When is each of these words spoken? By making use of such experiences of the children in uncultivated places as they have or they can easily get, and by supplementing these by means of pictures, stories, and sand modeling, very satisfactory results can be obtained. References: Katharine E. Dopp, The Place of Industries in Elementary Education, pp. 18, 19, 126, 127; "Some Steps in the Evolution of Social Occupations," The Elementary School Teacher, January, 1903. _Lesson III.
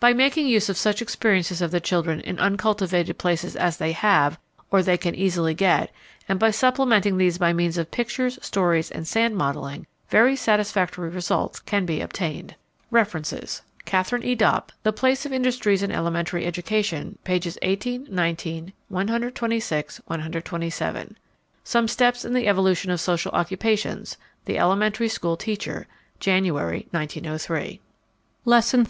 By 0.00 0.12
making 0.12 0.48
use 0.48 0.68
of 0.68 0.76
such 0.76 1.00
experiences 1.00 1.62
of 1.62 1.70
the 1.70 1.80
children 1.80 2.20
in 2.20 2.38
uncultivated 2.38 3.16
places 3.16 3.56
as 3.56 3.78
they 3.78 3.92
have 3.92 4.38
or 4.70 4.82
they 4.82 4.98
can 4.98 5.14
easily 5.14 5.54
get, 5.54 5.90
and 6.28 6.38
by 6.38 6.50
supplementing 6.50 7.16
these 7.16 7.38
by 7.38 7.54
means 7.54 7.78
of 7.78 7.90
pictures, 7.90 8.38
stories, 8.42 8.90
and 8.90 9.08
sand 9.08 9.34
modeling, 9.34 9.86
very 10.10 10.36
satisfactory 10.36 11.08
results 11.08 11.58
can 11.58 11.86
be 11.86 12.02
obtained. 12.02 12.54
References: 12.90 13.62
Katharine 13.86 14.22
E. 14.24 14.36
Dopp, 14.36 14.72
The 14.82 14.92
Place 14.92 15.24
of 15.24 15.32
Industries 15.32 15.82
in 15.82 15.90
Elementary 15.90 16.44
Education, 16.44 17.16
pp. 17.24 17.56
18, 17.62 18.08
19, 18.10 18.74
126, 18.90 20.02
127; 20.04 21.16
"Some 21.64 21.88
Steps 21.88 22.26
in 22.26 22.34
the 22.34 22.46
Evolution 22.46 22.90
of 22.90 23.00
Social 23.00 23.32
Occupations," 23.32 24.18
The 24.44 24.58
Elementary 24.58 25.08
School 25.08 25.38
Teacher, 25.38 25.86
January, 26.20 26.88
1903. 26.90 27.80
_Lesson 28.46 28.80
III. 28.80 28.80